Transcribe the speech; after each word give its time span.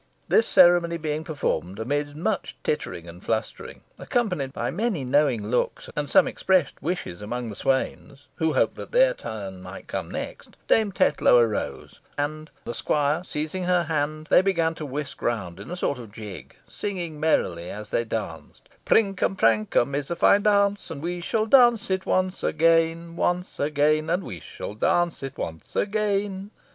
This 0.27 0.47
ceremony 0.47 0.97
being 0.97 1.23
performed 1.23 1.77
amidst 1.77 2.15
much 2.15 2.57
tittering 2.63 3.07
and 3.07 3.23
flustering, 3.23 3.81
accompanied 3.99 4.51
by 4.51 4.71
many 4.71 5.03
knowing 5.05 5.51
looks 5.51 5.91
and 5.95 6.09
some 6.09 6.27
expressed 6.27 6.81
wishes 6.81 7.21
among 7.21 7.51
the 7.51 7.55
swains, 7.55 8.27
who 8.37 8.53
hoped 8.53 8.73
that 8.77 8.91
their 8.93 9.13
turn 9.13 9.61
might 9.61 9.85
come 9.85 10.09
next, 10.09 10.57
Dame 10.67 10.91
Tetlow 10.91 11.37
arose, 11.37 11.99
and 12.17 12.49
the 12.65 12.73
squire 12.73 13.23
seizing 13.23 13.65
her 13.65 13.83
hand, 13.83 14.25
they 14.31 14.41
began 14.41 14.73
to 14.73 14.87
whisk 14.87 15.21
round 15.21 15.59
in 15.59 15.69
a 15.69 15.77
sort 15.77 15.99
of 15.99 16.11
jig, 16.11 16.55
singing 16.67 17.19
merrily 17.19 17.69
as 17.69 17.91
they 17.91 18.03
danced 18.03 18.69
"Prinkum 18.87 19.35
prankum 19.35 19.93
is 19.93 20.09
a 20.09 20.15
fine 20.15 20.41
dance, 20.41 20.89
And 20.89 21.03
we 21.03 21.21
shall 21.21 21.45
go 21.45 21.59
dance 21.69 21.91
it 21.91 22.07
once 22.07 22.41
again! 22.41 23.15
Once 23.15 23.59
again, 23.59 24.09
And 24.09 24.23
we 24.23 24.39
shall 24.39 24.73
go 24.73 24.87
dance 24.89 25.21
it 25.21 25.37
once 25.37 25.75
again!" 25.75 26.49